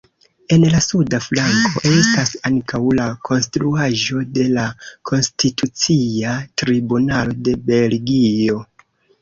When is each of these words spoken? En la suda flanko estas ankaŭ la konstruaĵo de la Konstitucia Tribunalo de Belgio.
En 0.55 0.63
la 0.69 0.77
suda 0.83 1.17
flanko 1.25 1.81
estas 1.97 2.31
ankaŭ 2.49 2.79
la 3.01 3.05
konstruaĵo 3.29 4.23
de 4.39 4.47
la 4.55 4.65
Konstitucia 5.11 6.35
Tribunalo 6.63 7.41
de 7.51 7.59
Belgio. 7.73 8.61